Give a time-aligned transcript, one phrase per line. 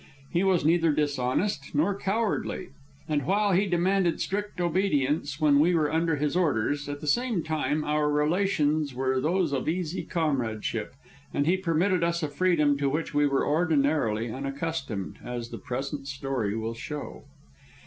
[0.31, 2.69] He was neither dishonest nor cowardly;
[3.07, 7.43] and while he demanded strict obedience when we were under his orders, at the same
[7.43, 10.95] time our relations were those of easy comradeship,
[11.35, 16.07] and he permitted us a freedom to which we were ordinarily unaccustomed, as the present
[16.07, 17.25] story will show.